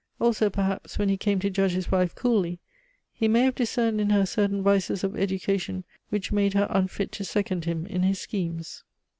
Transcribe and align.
Also, 0.19 0.49
perhaps, 0.49 0.97
when 0.97 1.09
he 1.09 1.15
came 1.15 1.37
to 1.41 1.51
judge 1.51 1.73
his 1.73 1.91
wife 1.91 2.15
coolly, 2.15 2.57
he 3.13 3.27
may 3.27 3.41
have 3.43 3.53
discerned 3.53 4.01
in 4.01 4.09
her 4.09 4.25
certain 4.25 4.63
vices 4.63 5.03
of 5.03 5.15
education 5.15 5.83
which 6.09 6.31
made 6.31 6.55
her 6.55 6.65
unfit 6.71 7.11
to 7.11 7.23
second 7.23 7.65
him 7.65 7.85
in 7.85 8.01
his 8.01 8.19
schemes. 8.19 8.83